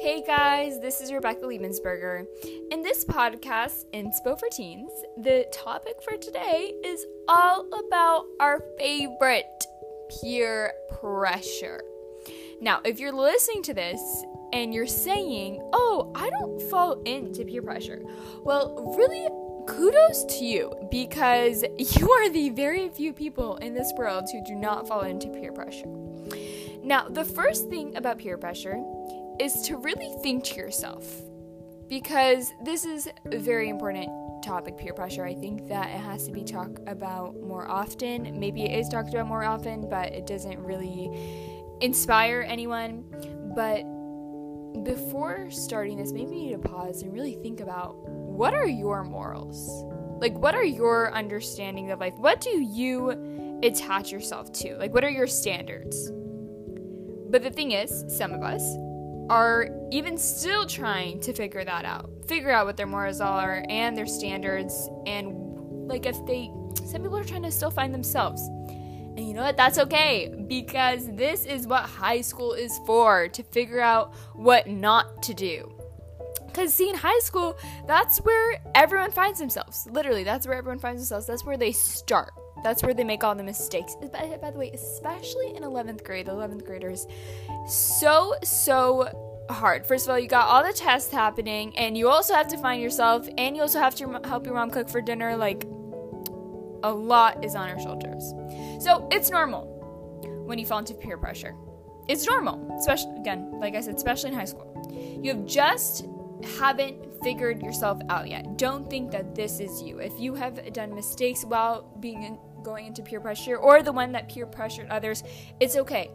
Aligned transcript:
Hey 0.00 0.22
guys, 0.24 0.78
this 0.78 1.00
is 1.00 1.12
Rebecca 1.12 1.40
Liebensberger. 1.40 2.24
In 2.70 2.82
this 2.82 3.04
podcast, 3.04 3.84
Inspo 3.92 4.38
for 4.38 4.48
Teens, 4.48 4.92
the 5.16 5.44
topic 5.52 6.00
for 6.04 6.16
today 6.16 6.72
is 6.84 7.04
all 7.26 7.66
about 7.72 8.26
our 8.38 8.62
favorite 8.78 9.64
peer 10.08 10.72
pressure. 11.00 11.82
Now, 12.60 12.80
if 12.84 13.00
you're 13.00 13.12
listening 13.12 13.64
to 13.64 13.74
this 13.74 14.24
and 14.52 14.72
you're 14.72 14.86
saying, 14.86 15.60
oh, 15.72 16.12
I 16.14 16.30
don't 16.30 16.62
fall 16.70 17.02
into 17.02 17.44
peer 17.44 17.62
pressure, 17.62 18.00
well, 18.44 18.94
really, 18.96 19.26
kudos 19.66 20.24
to 20.38 20.44
you 20.44 20.72
because 20.92 21.64
you 21.78 22.10
are 22.10 22.30
the 22.30 22.50
very 22.50 22.88
few 22.88 23.12
people 23.12 23.56
in 23.56 23.74
this 23.74 23.92
world 23.96 24.24
who 24.30 24.44
do 24.44 24.54
not 24.54 24.86
fall 24.86 25.00
into 25.00 25.28
peer 25.28 25.52
pressure. 25.52 25.88
Now, 26.82 27.08
the 27.08 27.24
first 27.24 27.68
thing 27.68 27.96
about 27.96 28.18
peer 28.18 28.38
pressure 28.38 28.82
is 29.40 29.62
to 29.62 29.76
really 29.76 30.14
think 30.22 30.44
to 30.44 30.56
yourself 30.56 31.04
because 31.88 32.52
this 32.64 32.84
is 32.84 33.08
a 33.32 33.38
very 33.38 33.68
important 33.68 34.10
topic 34.42 34.76
peer 34.76 34.92
pressure. 34.92 35.24
I 35.24 35.34
think 35.34 35.68
that 35.68 35.88
it 35.88 36.00
has 36.00 36.26
to 36.26 36.32
be 36.32 36.44
talked 36.44 36.78
about 36.86 37.40
more 37.40 37.68
often. 37.68 38.38
Maybe 38.38 38.64
it 38.64 38.78
is 38.78 38.88
talked 38.88 39.10
about 39.10 39.26
more 39.26 39.44
often 39.44 39.88
but 39.88 40.12
it 40.12 40.26
doesn't 40.26 40.58
really 40.58 41.10
inspire 41.80 42.44
anyone. 42.46 43.04
But 43.54 43.84
before 44.84 45.50
starting 45.50 45.98
this 45.98 46.12
maybe 46.12 46.36
you 46.36 46.56
need 46.56 46.62
to 46.62 46.68
pause 46.68 47.02
and 47.02 47.12
really 47.12 47.34
think 47.42 47.60
about 47.60 47.96
what 48.08 48.54
are 48.54 48.66
your 48.66 49.04
morals? 49.04 49.84
Like 50.20 50.36
what 50.36 50.54
are 50.54 50.64
your 50.64 51.12
understanding 51.14 51.90
of 51.90 52.00
life? 52.00 52.14
What 52.16 52.40
do 52.40 52.50
you 52.60 53.58
attach 53.62 54.12
yourself 54.12 54.52
to? 54.52 54.76
Like 54.76 54.92
what 54.92 55.04
are 55.04 55.10
your 55.10 55.26
standards? 55.26 56.10
But 57.30 57.42
the 57.42 57.50
thing 57.50 57.72
is 57.72 58.04
some 58.08 58.32
of 58.32 58.42
us 58.42 58.62
are 59.28 59.68
even 59.90 60.16
still 60.16 60.66
trying 60.66 61.20
to 61.20 61.32
figure 61.32 61.64
that 61.64 61.84
out. 61.84 62.10
Figure 62.26 62.50
out 62.50 62.66
what 62.66 62.76
their 62.76 62.86
morals 62.86 63.20
are 63.20 63.64
and 63.68 63.96
their 63.96 64.06
standards 64.06 64.88
and 65.06 65.88
like 65.88 66.06
if 66.06 66.16
they 66.26 66.50
some 66.86 67.02
people 67.02 67.18
are 67.18 67.24
trying 67.24 67.42
to 67.42 67.50
still 67.50 67.70
find 67.70 67.92
themselves. 67.92 68.48
And 69.18 69.26
you 69.26 69.34
know 69.34 69.42
what? 69.42 69.56
That's 69.56 69.78
okay 69.78 70.32
because 70.46 71.12
this 71.16 71.44
is 71.44 71.66
what 71.66 71.82
high 71.82 72.20
school 72.20 72.52
is 72.52 72.78
for 72.86 73.28
to 73.28 73.42
figure 73.42 73.80
out 73.80 74.14
what 74.34 74.68
not 74.68 75.22
to 75.24 75.34
do. 75.34 75.74
Because, 76.46 76.72
see, 76.72 76.88
in 76.88 76.94
high 76.94 77.18
school, 77.20 77.58
that's 77.86 78.18
where 78.18 78.62
everyone 78.74 79.10
finds 79.10 79.38
themselves. 79.38 79.86
Literally, 79.90 80.24
that's 80.24 80.46
where 80.46 80.56
everyone 80.56 80.78
finds 80.78 81.02
themselves. 81.02 81.26
That's 81.26 81.44
where 81.44 81.56
they 81.56 81.72
start. 81.72 82.32
That's 82.62 82.82
where 82.82 82.94
they 82.94 83.04
make 83.04 83.24
all 83.24 83.34
the 83.34 83.42
mistakes. 83.42 83.96
By, 84.12 84.38
by 84.40 84.50
the 84.50 84.58
way, 84.58 84.70
especially 84.72 85.54
in 85.54 85.62
11th 85.62 86.04
grade, 86.04 86.26
11th 86.26 86.64
graders, 86.64 87.06
so, 87.66 88.34
so 88.42 89.08
hard. 89.50 89.86
First 89.86 90.06
of 90.06 90.10
all, 90.10 90.18
you 90.18 90.28
got 90.28 90.48
all 90.48 90.62
the 90.62 90.72
tests 90.72 91.12
happening, 91.12 91.76
and 91.76 91.96
you 91.96 92.08
also 92.08 92.34
have 92.34 92.48
to 92.48 92.58
find 92.58 92.82
yourself, 92.82 93.28
and 93.38 93.56
you 93.56 93.62
also 93.62 93.78
have 93.78 93.94
to 93.96 94.20
help 94.24 94.44
your 94.44 94.54
mom 94.54 94.70
cook 94.70 94.88
for 94.88 95.00
dinner. 95.00 95.36
Like, 95.36 95.64
a 96.82 96.92
lot 96.92 97.44
is 97.44 97.54
on 97.54 97.68
our 97.68 97.80
shoulders. 97.80 98.32
So, 98.82 99.08
it's 99.10 99.30
normal 99.30 99.66
when 100.46 100.58
you 100.58 100.66
fall 100.66 100.78
into 100.78 100.94
peer 100.94 101.18
pressure. 101.18 101.54
It's 102.08 102.26
normal, 102.26 102.76
especially, 102.78 103.16
again, 103.16 103.58
like 103.60 103.74
I 103.74 103.80
said, 103.80 103.96
especially 103.96 104.30
in 104.30 104.36
high 104.36 104.46
school. 104.46 104.74
You 105.22 105.34
have 105.34 105.44
just 105.44 106.06
haven't 106.58 107.22
figured 107.22 107.62
yourself 107.62 108.00
out 108.08 108.28
yet. 108.28 108.56
Don't 108.56 108.88
think 108.88 109.10
that 109.10 109.34
this 109.34 109.60
is 109.60 109.82
you. 109.82 109.98
If 109.98 110.18
you 110.18 110.34
have 110.34 110.72
done 110.72 110.94
mistakes 110.94 111.44
while 111.44 111.82
being 112.00 112.22
in, 112.22 112.38
going 112.62 112.86
into 112.86 113.02
peer 113.02 113.20
pressure 113.20 113.56
or 113.56 113.82
the 113.82 113.92
one 113.92 114.12
that 114.12 114.28
peer 114.28 114.46
pressured 114.46 114.88
others, 114.88 115.22
it's 115.60 115.76
okay. 115.76 116.10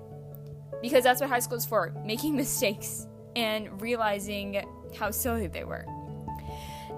Because 0.82 1.04
that's 1.04 1.22
what 1.22 1.30
high 1.30 1.40
school 1.40 1.58
is 1.58 1.66
for 1.66 1.94
making 2.06 2.36
mistakes 2.44 3.08
and 3.36 3.82
realizing 3.82 4.64
how 4.98 5.12
silly 5.12 5.48
they 5.48 5.64
were. 5.64 5.86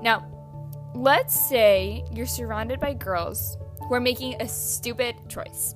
Now, 0.02 0.26
let's 0.94 1.40
say 1.40 2.04
you're 2.12 2.26
surrounded 2.26 2.80
by 2.80 2.94
girls 2.94 3.58
who 3.88 3.94
are 3.94 4.00
making 4.00 4.42
a 4.42 4.48
stupid 4.48 5.16
choice. 5.30 5.76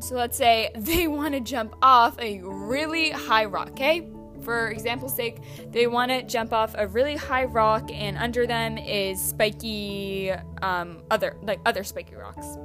So 0.00 0.14
let's 0.14 0.36
say 0.36 0.70
they 0.76 1.08
want 1.08 1.34
to 1.34 1.40
jump 1.40 1.74
off 1.82 2.18
a 2.18 2.40
really 2.42 3.10
high 3.10 3.44
rock, 3.44 3.70
okay? 3.70 4.08
For 4.42 4.70
example's 4.70 5.14
sake, 5.14 5.36
they 5.70 5.86
want 5.86 6.10
to 6.10 6.22
jump 6.22 6.54
off 6.54 6.74
a 6.78 6.86
really 6.86 7.14
high 7.14 7.44
rock, 7.44 7.90
and 7.92 8.16
under 8.16 8.46
them 8.46 8.78
is 8.78 9.20
spiky, 9.22 10.32
um, 10.62 11.02
other 11.10 11.36
like 11.42 11.60
other 11.66 11.84
spiky 11.84 12.14
rocks. 12.14 12.56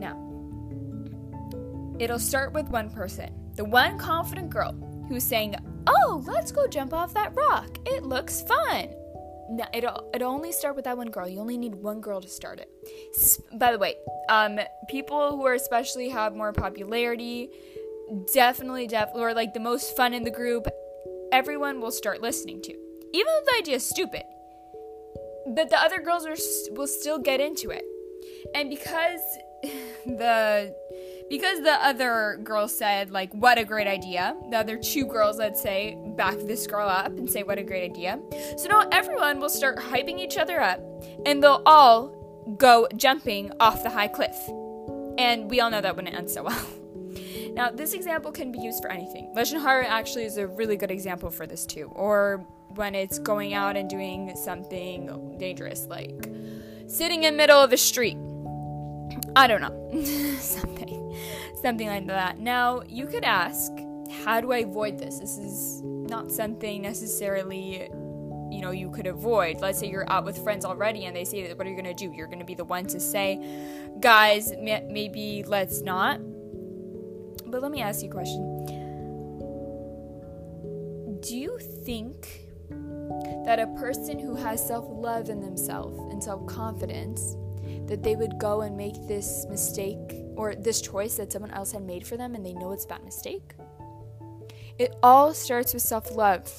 Now, 0.00 0.16
it'll 1.98 2.18
start 2.18 2.54
with 2.54 2.68
one 2.68 2.90
person, 2.90 3.30
the 3.56 3.64
one 3.64 3.98
confident 3.98 4.48
girl 4.48 4.72
who's 5.08 5.24
saying, 5.24 5.56
"Oh, 5.86 6.24
let's 6.26 6.50
go 6.50 6.66
jump 6.66 6.94
off 6.94 7.12
that 7.14 7.34
rock. 7.34 7.78
It 7.86 8.02
looks 8.02 8.42
fun." 8.42 8.88
Now, 9.50 9.66
it'll 9.74 10.08
it'll 10.14 10.32
only 10.32 10.52
start 10.52 10.74
with 10.74 10.86
that 10.86 10.96
one 10.96 11.10
girl. 11.10 11.28
You 11.28 11.40
only 11.40 11.58
need 11.58 11.74
one 11.74 12.00
girl 12.00 12.20
to 12.20 12.28
start 12.28 12.60
it. 12.60 12.70
By 13.58 13.72
the 13.72 13.78
way, 13.78 13.96
um, 14.30 14.58
people 14.88 15.36
who 15.36 15.44
are 15.44 15.54
especially 15.54 16.08
have 16.08 16.34
more 16.34 16.52
popularity, 16.52 17.50
definitely, 18.32 18.86
definitely, 18.86 19.22
or 19.22 19.34
like 19.34 19.52
the 19.52 19.60
most 19.60 19.96
fun 19.96 20.14
in 20.14 20.24
the 20.24 20.30
group, 20.30 20.66
everyone 21.32 21.80
will 21.80 21.90
start 21.90 22.22
listening 22.22 22.62
to. 22.62 22.72
Even 23.12 23.26
though 23.26 23.52
the 23.52 23.58
idea 23.58 23.76
is 23.76 23.86
stupid, 23.86 24.22
but 25.48 25.68
the 25.68 25.78
other 25.78 26.00
girls 26.00 26.24
are 26.24 26.36
will 26.76 26.86
still 26.86 27.18
get 27.18 27.40
into 27.40 27.70
it, 27.70 27.84
and 28.54 28.70
because 28.70 29.20
the 30.06 30.74
because 31.28 31.60
the 31.62 31.72
other 31.84 32.40
girl 32.42 32.66
said 32.66 33.10
like 33.10 33.32
what 33.32 33.58
a 33.58 33.64
great 33.64 33.86
idea. 33.86 34.36
The 34.50 34.56
other 34.56 34.76
two 34.76 35.06
girls 35.06 35.38
let's 35.38 35.62
say 35.62 35.96
back 36.16 36.36
this 36.46 36.66
girl 36.66 36.88
up 36.88 37.06
and 37.06 37.30
say 37.30 37.42
what 37.42 37.58
a 37.58 37.62
great 37.62 37.90
idea. 37.90 38.18
So 38.56 38.68
now 38.68 38.88
everyone 38.90 39.38
will 39.40 39.48
start 39.48 39.78
hyping 39.78 40.18
each 40.18 40.36
other 40.36 40.60
up 40.60 40.80
and 41.26 41.42
they'll 41.42 41.62
all 41.66 42.54
go 42.58 42.88
jumping 42.96 43.52
off 43.60 43.82
the 43.82 43.90
high 43.90 44.08
cliff. 44.08 44.36
And 45.18 45.50
we 45.50 45.60
all 45.60 45.70
know 45.70 45.80
that 45.80 45.94
wouldn't 45.94 46.14
end 46.14 46.30
so 46.30 46.44
well. 46.44 46.66
Now 47.52 47.68
this 47.68 47.94
example 47.94 48.30
can 48.30 48.52
be 48.52 48.60
used 48.60 48.80
for 48.80 48.90
anything. 48.90 49.32
Lashon 49.36 49.60
hara 49.60 49.84
actually 49.84 50.24
is 50.24 50.36
a 50.36 50.46
really 50.46 50.76
good 50.76 50.90
example 50.92 51.30
for 51.30 51.48
this 51.48 51.66
too. 51.66 51.90
Or 51.96 52.46
when 52.76 52.94
it's 52.94 53.18
going 53.18 53.54
out 53.54 53.76
and 53.76 53.90
doing 53.90 54.34
something 54.36 55.36
dangerous 55.38 55.86
like 55.86 56.30
sitting 56.86 57.24
in 57.24 57.36
middle 57.36 57.60
of 57.60 57.72
a 57.72 57.76
street 57.76 58.16
I 59.36 59.46
don't 59.46 59.60
know. 59.60 60.02
something. 60.38 61.16
Something 61.62 61.88
like 61.88 62.06
that. 62.06 62.38
Now, 62.38 62.82
you 62.88 63.06
could 63.06 63.24
ask, 63.24 63.72
how 64.24 64.40
do 64.40 64.52
I 64.52 64.58
avoid 64.58 64.98
this? 64.98 65.18
This 65.18 65.38
is 65.38 65.82
not 65.82 66.30
something 66.30 66.82
necessarily 66.82 67.88
you 68.50 68.60
know 68.60 68.72
you 68.72 68.90
could 68.90 69.06
avoid 69.06 69.60
let's 69.60 69.78
say 69.78 69.88
you're 69.88 70.10
out 70.10 70.24
with 70.24 70.36
friends 70.42 70.64
already 70.64 71.04
and 71.04 71.14
they 71.14 71.24
say 71.24 71.54
what 71.54 71.66
are 71.66 71.70
you 71.70 71.80
going 71.80 71.84
to 71.84 71.94
do 71.94 72.12
you're 72.12 72.26
going 72.26 72.40
to 72.40 72.44
be 72.44 72.54
the 72.54 72.64
one 72.64 72.84
to 72.84 72.98
say 72.98 73.38
guys 74.00 74.52
maybe 74.58 75.44
let's 75.46 75.82
not 75.82 76.20
but 77.46 77.62
let 77.62 77.70
me 77.70 77.80
ask 77.80 78.02
you 78.02 78.08
a 78.08 78.12
question 78.12 78.66
do 81.20 81.36
you 81.36 81.58
think 81.84 82.48
that 83.44 83.58
a 83.60 83.66
person 83.78 84.18
who 84.18 84.34
has 84.34 84.64
self-love 84.66 85.28
in 85.28 85.40
themselves 85.40 85.98
and 86.12 86.22
self-confidence 86.22 87.36
that 87.86 88.02
they 88.02 88.16
would 88.16 88.38
go 88.38 88.62
and 88.62 88.76
make 88.76 88.94
this 89.06 89.46
mistake 89.48 89.98
or 90.36 90.54
this 90.54 90.80
choice 90.80 91.16
that 91.16 91.32
someone 91.32 91.50
else 91.50 91.72
had 91.72 91.82
made 91.82 92.06
for 92.06 92.16
them 92.16 92.34
and 92.34 92.44
they 92.44 92.54
know 92.54 92.72
it's 92.72 92.86
that 92.86 93.04
mistake. 93.04 93.54
It 94.78 94.94
all 95.02 95.34
starts 95.34 95.74
with 95.74 95.82
self 95.82 96.10
love 96.14 96.50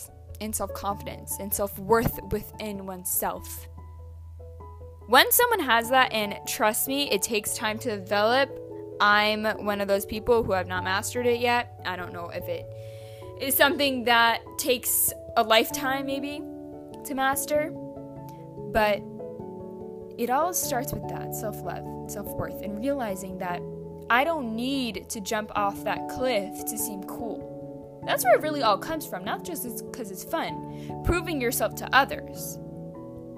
and 0.41 0.55
self 0.55 0.73
confidence 0.73 1.37
and 1.39 1.53
self 1.53 1.77
worth 1.79 2.19
within 2.31 2.85
oneself. 2.85 3.67
When 5.07 5.31
someone 5.31 5.59
has 5.59 5.89
that, 5.89 6.13
and 6.13 6.37
trust 6.47 6.87
me, 6.87 7.09
it 7.11 7.21
takes 7.21 7.53
time 7.53 7.77
to 7.79 7.97
develop. 7.97 8.49
I'm 9.01 9.45
one 9.65 9.81
of 9.81 9.87
those 9.87 10.05
people 10.05 10.43
who 10.43 10.51
have 10.51 10.67
not 10.67 10.83
mastered 10.83 11.25
it 11.25 11.39
yet. 11.39 11.81
I 11.85 11.95
don't 11.95 12.13
know 12.13 12.29
if 12.29 12.47
it 12.47 12.65
is 13.41 13.55
something 13.55 14.03
that 14.05 14.41
takes 14.57 15.11
a 15.35 15.43
lifetime, 15.43 16.05
maybe, 16.05 16.41
to 17.05 17.15
master. 17.15 17.71
But 18.71 19.01
it 20.21 20.29
all 20.29 20.53
starts 20.53 20.93
with 20.93 21.07
that 21.09 21.33
self 21.33 21.59
love, 21.63 21.83
self 22.09 22.27
worth, 22.35 22.61
and 22.61 22.77
realizing 22.77 23.39
that 23.39 23.59
I 24.09 24.23
don't 24.23 24.55
need 24.55 25.09
to 25.09 25.19
jump 25.19 25.51
off 25.55 25.83
that 25.83 26.09
cliff 26.09 26.63
to 26.65 26.77
seem 26.77 27.03
cool. 27.05 28.03
That's 28.05 28.23
where 28.23 28.35
it 28.35 28.41
really 28.41 28.61
all 28.61 28.77
comes 28.77 29.07
from, 29.07 29.25
not 29.25 29.43
just 29.43 29.63
because 29.91 30.11
it's 30.11 30.23
fun. 30.23 31.01
Proving 31.03 31.41
yourself 31.41 31.73
to 31.75 31.89
others. 31.95 32.59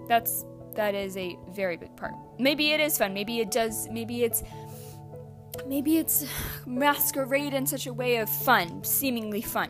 That's 0.09 0.43
that 0.75 0.93
is 0.93 1.15
a 1.15 1.37
very 1.51 1.77
big 1.77 1.95
part. 1.95 2.15
Maybe 2.37 2.71
it 2.71 2.81
is 2.81 2.97
fun. 2.97 3.13
Maybe 3.13 3.39
it 3.39 3.49
does. 3.49 3.87
Maybe 3.89 4.23
it's 4.23 4.43
maybe 5.65 5.99
it's 5.99 6.25
masquerade 6.65 7.53
in 7.53 7.65
such 7.65 7.87
a 7.87 7.93
way 7.93 8.17
of 8.17 8.29
fun, 8.29 8.83
seemingly 8.83 9.41
fun. 9.41 9.69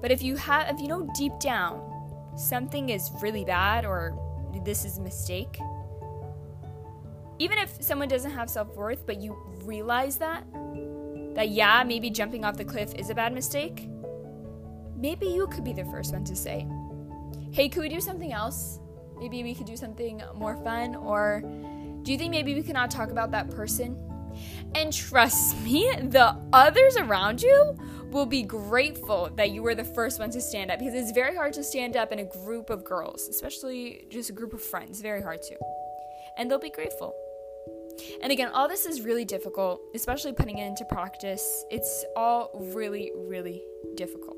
But 0.00 0.10
if 0.10 0.22
you 0.22 0.36
have, 0.36 0.74
if 0.74 0.80
you 0.80 0.88
know 0.88 1.10
deep 1.14 1.38
down 1.38 1.82
something 2.36 2.88
is 2.88 3.10
really 3.20 3.44
bad 3.44 3.84
or 3.84 4.16
this 4.64 4.84
is 4.84 4.98
a 4.98 5.00
mistake. 5.00 5.58
Even 7.38 7.58
if 7.58 7.82
someone 7.82 8.08
doesn't 8.08 8.32
have 8.32 8.50
self 8.50 8.74
worth, 8.76 9.06
but 9.06 9.20
you 9.20 9.36
realize 9.64 10.16
that, 10.18 10.44
that 11.34 11.48
yeah, 11.48 11.82
maybe 11.84 12.10
jumping 12.10 12.44
off 12.44 12.56
the 12.56 12.64
cliff 12.64 12.94
is 12.94 13.10
a 13.10 13.14
bad 13.14 13.32
mistake, 13.32 13.88
maybe 14.96 15.26
you 15.26 15.46
could 15.46 15.64
be 15.64 15.72
the 15.72 15.84
first 15.86 16.12
one 16.12 16.24
to 16.24 16.36
say, 16.36 16.66
hey, 17.52 17.68
could 17.68 17.82
we 17.82 17.88
do 17.88 18.00
something 18.00 18.32
else? 18.32 18.78
Maybe 19.18 19.42
we 19.42 19.54
could 19.54 19.66
do 19.66 19.76
something 19.76 20.22
more 20.34 20.56
fun? 20.56 20.94
Or 20.94 21.42
do 22.02 22.12
you 22.12 22.18
think 22.18 22.30
maybe 22.30 22.54
we 22.54 22.62
cannot 22.62 22.90
talk 22.90 23.10
about 23.10 23.30
that 23.32 23.50
person? 23.50 23.96
And 24.74 24.92
trust 24.92 25.58
me, 25.62 25.90
the 26.00 26.36
others 26.52 26.96
around 26.96 27.42
you 27.42 27.76
will 28.10 28.26
be 28.26 28.42
grateful 28.42 29.30
that 29.36 29.50
you 29.50 29.62
were 29.62 29.74
the 29.74 29.84
first 29.84 30.18
one 30.18 30.30
to 30.30 30.40
stand 30.40 30.70
up 30.70 30.78
because 30.78 30.94
it's 30.94 31.12
very 31.12 31.34
hard 31.34 31.52
to 31.54 31.64
stand 31.64 31.96
up 31.96 32.12
in 32.12 32.18
a 32.18 32.24
group 32.24 32.70
of 32.70 32.84
girls, 32.84 33.28
especially 33.28 34.06
just 34.10 34.30
a 34.30 34.32
group 34.32 34.52
of 34.52 34.62
friends. 34.62 35.00
Very 35.00 35.22
hard 35.22 35.42
to. 35.42 35.56
And 36.36 36.50
they'll 36.50 36.58
be 36.58 36.70
grateful. 36.70 37.14
And 38.22 38.32
again, 38.32 38.50
all 38.52 38.68
this 38.68 38.86
is 38.86 39.02
really 39.02 39.24
difficult, 39.24 39.80
especially 39.94 40.32
putting 40.32 40.58
it 40.58 40.66
into 40.66 40.84
practice. 40.84 41.64
It's 41.70 42.04
all 42.16 42.50
really, 42.54 43.12
really 43.14 43.62
difficult. 43.96 44.36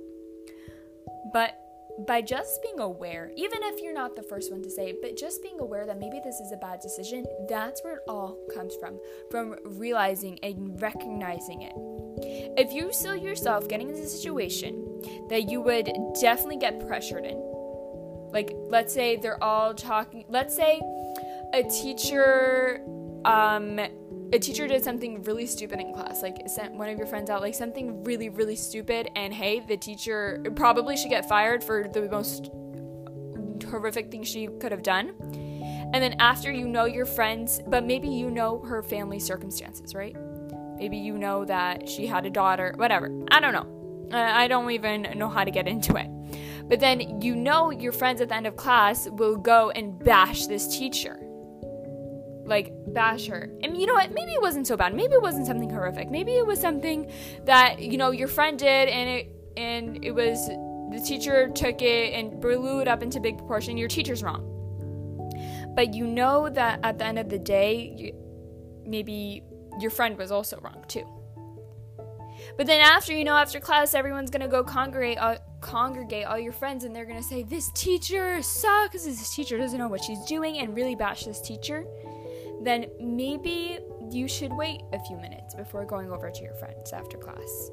But 1.33 1.59
by 2.07 2.23
just 2.23 2.63
being 2.63 2.81
aware, 2.81 3.31
even 3.37 3.63
if 3.63 3.83
you're 3.83 3.95
not 3.95 4.17
the 4.17 4.23
first 4.23 4.51
one 4.51 4.63
to 4.63 4.71
say 4.71 4.91
it, 4.91 4.97
but 5.03 5.17
just 5.17 5.43
being 5.43 5.61
aware 5.61 5.87
that 5.87 5.99
maybe 5.99 6.21
this 6.25 6.37
is 6.41 6.53
a 6.53 6.57
bad 6.57 6.81
decision, 6.81 7.25
that's 7.49 7.83
where 7.85 7.97
it 7.97 8.03
all 8.09 8.39
comes 8.55 8.75
from. 8.81 8.99
From 9.31 9.57
realizing 9.65 10.39
and 10.43 10.81
recognizing 10.81 11.63
it. 11.63 11.73
If 12.17 12.73
you 12.73 12.93
see 12.93 13.19
yourself 13.19 13.69
getting 13.69 13.89
into 13.89 14.03
a 14.03 14.07
situation 14.07 15.03
that 15.29 15.49
you 15.49 15.61
would 15.61 15.91
definitely 16.21 16.59
get 16.59 16.87
pressured 16.87 17.25
in, 17.25 17.39
like 18.33 18.55
let's 18.69 18.93
say 18.93 19.17
they're 19.17 19.43
all 19.43 19.75
talking, 19.75 20.25
let's 20.29 20.55
say 20.55 20.81
a 21.53 21.63
teacher 21.65 22.83
um 23.25 23.79
a 24.33 24.39
teacher 24.39 24.67
did 24.67 24.83
something 24.83 25.23
really 25.25 25.47
stupid 25.47 25.79
in 25.79 25.93
class, 25.93 26.23
like 26.23 26.39
sent 26.47 26.75
one 26.75 26.89
of 26.89 26.97
your 26.97 27.07
friends 27.07 27.29
out, 27.29 27.43
like 27.43 27.55
something 27.55 28.03
really, 28.03 28.31
really 28.31 28.57
stupid, 28.57 29.11
and 29.15 29.33
hey, 29.33 29.61
the 29.61 29.77
teacher 29.77 30.43
probably 30.57 30.97
should 30.97 31.11
get 31.11 31.29
fired 31.29 31.63
for 31.63 31.87
the 31.93 32.09
most 32.09 32.51
horrific 33.69 34.11
thing 34.11 34.23
she 34.23 34.47
could 34.47 34.73
have 34.73 34.83
done. 34.83 35.13
And 35.93 36.03
then 36.03 36.15
after 36.19 36.51
you 36.51 36.67
know 36.67 36.87
your 36.87 37.05
friends, 37.05 37.61
but 37.67 37.85
maybe 37.85 38.09
you 38.09 38.31
know 38.31 38.61
her 38.61 38.83
family 38.83 39.19
circumstances, 39.19 39.95
right? 39.95 40.17
Maybe 40.83 40.97
you 40.97 41.17
know 41.17 41.45
that 41.45 41.89
she 41.89 42.09
had 42.09 42.27
a 42.27 42.31
daughter, 42.31 42.73
whatever. 42.75 43.09
I 43.31 43.39
don't 43.39 43.53
know. 43.53 44.09
Uh, 44.13 44.17
I 44.17 44.49
don't 44.49 44.69
even 44.73 45.17
know 45.17 45.29
how 45.29 45.45
to 45.45 45.53
get 45.53 45.69
into 45.69 45.95
it. 45.95 46.09
But 46.69 46.81
then 46.81 47.21
you 47.21 47.37
know 47.37 47.71
your 47.71 47.93
friends 47.93 48.21
at 48.21 48.31
the 48.31 48.35
end 48.35 48.49
of 48.49 48.57
class 48.57 49.09
will 49.09 49.37
go 49.37 49.71
and 49.71 49.97
bash 50.03 50.47
this 50.47 50.77
teacher 50.77 51.21
like 52.45 52.73
bash 52.89 53.29
her. 53.29 53.49
And 53.63 53.77
you 53.77 53.87
know 53.87 53.95
what? 53.95 54.11
Maybe 54.11 54.33
it 54.33 54.43
wasn't 54.43 54.67
so 54.67 54.77
bad. 54.77 54.93
Maybe 54.93 55.15
it 55.15 55.23
wasn't 55.23 55.47
something 55.47 55.71
horrific. 55.71 56.11
Maybe 56.11 56.33
it 56.33 56.45
was 56.45 56.61
something 56.61 57.09
that, 57.45 57.79
you 57.79 57.97
know, 57.97 58.11
your 58.11 58.27
friend 58.27 58.59
did 58.59 58.89
and 58.89 59.09
it 59.09 59.31
and 59.57 60.05
it 60.05 60.11
was 60.11 60.49
the 60.49 61.01
teacher 61.07 61.49
took 61.51 61.81
it 61.81 62.13
and 62.13 62.41
blew 62.41 62.81
it 62.81 62.89
up 62.89 63.05
into 63.05 63.21
big 63.21 63.39
proportion. 63.39 63.77
Your 63.77 63.87
teacher's 63.87 64.25
wrong. 64.25 64.49
But 65.77 65.95
you 65.95 66.09
know 66.09 66.51
that 66.51 66.81
at 66.83 66.99
the 66.99 67.05
end 67.05 67.21
of 67.21 67.29
the 67.29 67.39
day, 67.39 67.95
you, 67.97 68.15
maybe 68.85 69.45
your 69.81 69.91
friend 69.91 70.17
was 70.19 70.31
also 70.31 70.59
wrong 70.61 70.85
too. 70.89 71.07
But 72.57 72.67
then 72.67 72.81
after, 72.81 73.13
you 73.13 73.25
know, 73.25 73.37
after 73.37 73.61
class, 73.61 73.95
everyone's 73.95 74.31
gonna 74.31 74.49
go 74.49 74.65
congregate, 74.65 75.19
uh, 75.19 75.39
congregate 75.61 76.27
all 76.27 76.39
your 76.39 76.53
friends, 76.53 76.85
and 76.85 76.95
they're 76.95 77.07
gonna 77.07 77.23
say, 77.23 77.43
"This 77.43 77.71
teacher 77.73 78.43
sucks. 78.43 79.05
This 79.05 79.35
teacher 79.35 79.57
doesn't 79.59 79.79
know 79.79 79.89
what 79.89 80.03
she's 80.03 80.25
doing," 80.25 80.59
and 80.59 80.75
really 80.75 80.95
bash 80.95 81.25
this 81.25 81.41
teacher 81.41 81.87
then 82.65 82.87
maybe 83.01 83.81
you 84.11 84.29
should 84.29 84.53
wait 84.53 84.83
a 84.93 85.01
few 85.01 85.17
minutes 85.17 85.55
before 85.55 85.85
going 85.85 86.11
over 86.11 86.31
to 86.31 86.43
your 86.43 86.55
friends 86.55 86.93
after 86.93 87.19
class. 87.19 87.71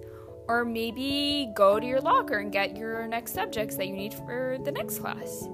Or 0.48 0.66
maybe 0.66 1.51
go 1.54 1.80
to 1.80 1.86
your 1.86 2.01
locker 2.01 2.40
and 2.40 2.51
get 2.51 2.75
your 2.75 3.07
next 3.07 3.34
subjects 3.34 3.75
that 3.75 3.88
you 3.88 3.94
need 3.94 4.13
for 4.13 4.57
the 4.63 4.72
next 4.72 5.00
class. 5.00 5.48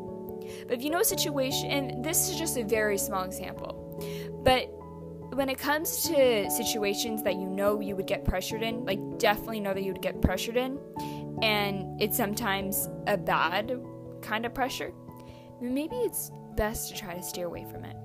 But 0.67 0.77
if 0.77 0.83
you 0.83 0.89
know 0.89 0.99
a 0.99 1.05
situation, 1.05 1.69
and 1.69 2.03
this 2.03 2.29
is 2.29 2.37
just 2.37 2.57
a 2.57 2.63
very 2.63 2.97
small 2.97 3.23
example, 3.23 4.41
but 4.43 4.69
when 5.35 5.49
it 5.49 5.57
comes 5.57 6.03
to 6.03 6.49
situations 6.49 7.21
that 7.23 7.35
you 7.35 7.45
know 7.45 7.81
you 7.81 7.95
would 7.95 8.07
get 8.07 8.23
pressured 8.23 8.63
in, 8.63 8.85
like 8.85 8.99
definitely 9.19 9.59
know 9.59 9.73
that 9.73 9.83
you 9.83 9.91
would 9.91 10.01
get 10.01 10.21
pressured 10.21 10.55
in, 10.55 10.79
and 11.41 12.01
it's 12.01 12.15
sometimes 12.15 12.89
a 13.07 13.17
bad 13.17 13.77
kind 14.21 14.45
of 14.45 14.53
pressure, 14.53 14.93
maybe 15.61 15.95
it's 15.97 16.31
best 16.55 16.89
to 16.89 16.97
try 16.97 17.13
to 17.13 17.21
steer 17.21 17.47
away 17.47 17.65
from 17.69 17.83
it. 17.83 17.97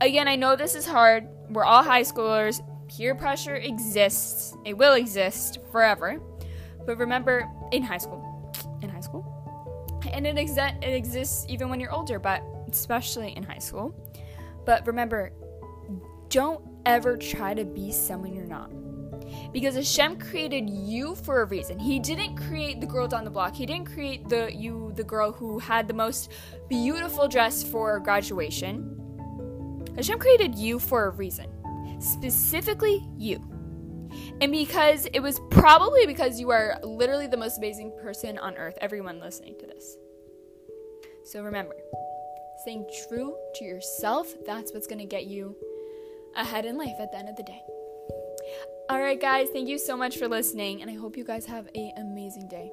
Again, 0.00 0.26
I 0.26 0.34
know 0.34 0.56
this 0.56 0.74
is 0.74 0.84
hard. 0.84 1.28
We're 1.50 1.64
all 1.64 1.84
high 1.84 2.02
schoolers. 2.02 2.60
Peer 2.88 3.14
pressure 3.14 3.54
exists, 3.54 4.56
it 4.64 4.76
will 4.76 4.94
exist 4.94 5.58
forever. 5.70 6.20
But 6.86 6.96
remember, 6.98 7.48
in 7.70 7.82
high 7.82 7.98
school, 7.98 8.52
in 8.82 8.88
high 8.88 9.00
school, 9.00 9.24
and 10.12 10.26
it, 10.26 10.36
exa- 10.36 10.82
it 10.82 10.94
exists 10.94 11.46
even 11.48 11.68
when 11.68 11.78
you're 11.78 11.92
older, 11.92 12.18
but 12.18 12.42
especially 12.68 13.36
in 13.36 13.44
high 13.44 13.58
school. 13.58 13.94
But 14.64 14.86
remember, 14.86 15.32
don't 16.28 16.62
ever 16.86 17.16
try 17.16 17.54
to 17.54 17.64
be 17.64 17.92
someone 17.92 18.34
you're 18.34 18.46
not. 18.46 18.72
Because 19.52 19.74
Hashem 19.74 20.18
created 20.18 20.68
you 20.68 21.14
for 21.14 21.42
a 21.42 21.44
reason. 21.44 21.78
He 21.78 21.98
didn't 21.98 22.36
create 22.36 22.80
the 22.80 22.86
girl 22.86 23.08
down 23.08 23.24
the 23.24 23.30
block. 23.30 23.54
He 23.54 23.66
didn't 23.66 23.86
create 23.86 24.28
the 24.28 24.52
you 24.54 24.92
the 24.96 25.04
girl 25.04 25.32
who 25.32 25.58
had 25.58 25.88
the 25.88 25.94
most 25.94 26.32
beautiful 26.68 27.28
dress 27.28 27.62
for 27.62 27.98
graduation. 28.00 28.94
Hashem 29.96 30.18
created 30.18 30.54
you 30.54 30.78
for 30.78 31.06
a 31.06 31.10
reason, 31.10 31.46
specifically 32.00 33.06
you. 33.16 33.42
And 34.40 34.52
because 34.52 35.06
it 35.12 35.20
was 35.20 35.40
probably 35.50 36.06
because 36.06 36.40
you 36.40 36.50
are 36.50 36.78
literally 36.82 37.26
the 37.26 37.36
most 37.36 37.58
amazing 37.58 37.92
person 38.00 38.38
on 38.38 38.56
earth, 38.56 38.78
everyone 38.80 39.20
listening 39.20 39.56
to 39.58 39.66
this. 39.66 39.96
So 41.24 41.42
remember, 41.42 41.74
staying 42.62 42.86
true 43.08 43.36
to 43.56 43.64
yourself, 43.64 44.32
that's 44.46 44.72
what's 44.72 44.86
going 44.86 45.00
to 45.00 45.04
get 45.04 45.26
you 45.26 45.56
ahead 46.38 46.64
in 46.64 46.78
life 46.78 46.96
at 46.98 47.12
the 47.12 47.18
end 47.18 47.28
of 47.28 47.36
the 47.36 47.42
day. 47.42 47.62
All 48.88 49.00
right, 49.00 49.20
guys, 49.20 49.48
thank 49.52 49.68
you 49.68 49.78
so 49.78 49.96
much 49.96 50.16
for 50.16 50.28
listening, 50.28 50.80
and 50.80 50.90
I 50.90 50.94
hope 50.94 51.16
you 51.16 51.24
guys 51.24 51.44
have 51.46 51.68
an 51.74 51.92
amazing 51.98 52.48
day. 52.48 52.72